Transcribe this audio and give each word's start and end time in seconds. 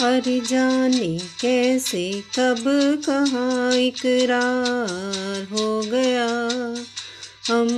अरे 0.00 0.40
जाने 0.40 1.18
कैसे, 1.40 2.22
कब, 2.38 2.64
कहाँ 3.06 3.72
इकरार 3.72 5.48
हो 5.52 5.80
गया। 5.80 6.26
हम 7.52 7.68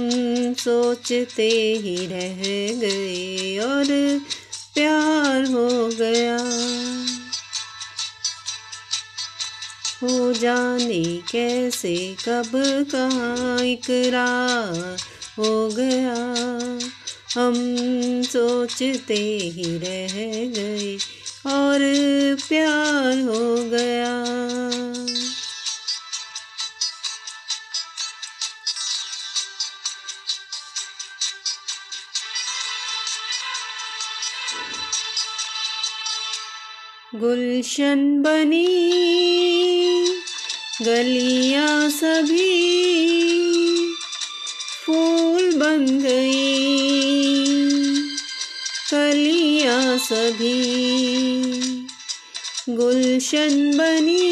सोचते 0.54 1.48
ही 1.84 1.96
रह 1.96 2.42
गए 2.80 3.58
और 3.58 3.86
प्यार 4.74 5.44
हो 5.44 5.88
गया। 5.88 6.36
हो 10.02 10.32
जाने 10.32 11.20
कैसे, 11.32 12.16
कब, 12.28 12.50
कहाँ 12.92 13.60
इकरार 13.60 14.96
हो 15.38 15.68
गया। 15.68 16.14
हम 17.34 17.54
सोचते 18.22 19.14
ही 19.54 19.78
रह 19.78 20.14
गए 20.54 20.96
और 21.46 21.78
प्यार 22.48 23.20
हो 23.20 23.54
गया। 23.70 24.10
गुलशन 37.14 38.22
बनी, 38.22 38.66
गलियाँ 40.82 41.90
सभी, 41.90 42.48
फूल 44.84 45.50
बन 45.56 45.86
गई। 46.00 46.99
सभी 50.12 51.86
गुलशन 52.70 53.52
बनी, 53.78 54.30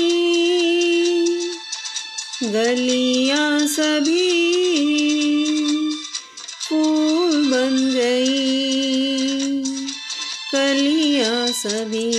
गलियाँ 2.44 3.58
सभी 3.66 4.26
फूल 6.68 7.46
बन 7.50 7.76
गई, 7.94 9.62
कलियाँ 10.52 11.46
सभी 11.52 12.10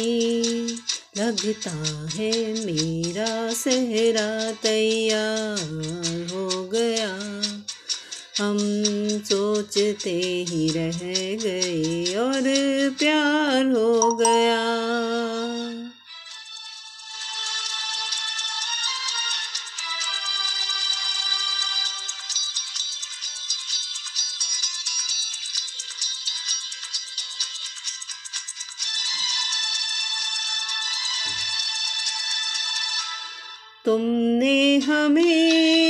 लगता 1.18 1.76
है 2.16 2.32
मेरा 2.66 3.54
सहरा 3.54 4.52
तैयार 4.64 6.28
हो 6.32 6.64
गया। 6.64 7.12
हम 8.40 8.58
सोचते 9.60 10.12
ही 10.50 10.68
रह 10.70 11.00
गए 11.44 12.16
और 12.16 12.44
प्यार 13.00 13.66
हो 13.72 14.16
गया। 14.16 14.60
तुमने 33.86 34.78
हमें 34.78 35.89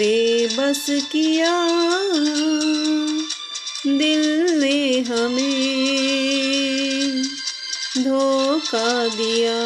बेबस 0.00 0.86
किया, 0.90 1.68
दिल 3.86 4.60
ने 4.60 5.00
हमें 5.00 5.50
धोखा 7.98 9.08
दिया। 9.08 9.58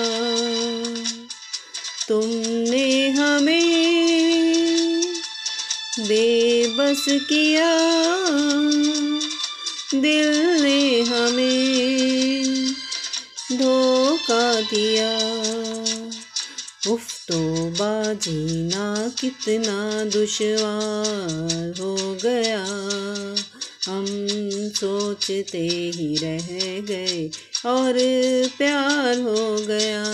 तुमने 2.09 3.11
हमें 3.11 5.03
बेबस 6.01 7.05
किया, 7.09 7.71
दिल 9.95 10.63
ने 10.63 11.03
हमें 11.03 12.45
धोखा 13.53 14.61
दिया। 14.61 15.44
उफ 16.95 17.27
तो 17.29 17.39
बाजीना 17.71 19.13
कितना 19.21 20.05
दुश्वार 20.05 21.81
हो 21.81 22.19
गया। 22.25 22.65
हम 23.87 24.07
सोचते 24.77 25.63
ही 25.95 26.17
रह 26.17 26.47
गए 26.81 27.31
और 27.67 27.95
प्यार 28.59 29.21
हो 29.21 29.57
गया। 29.67 30.05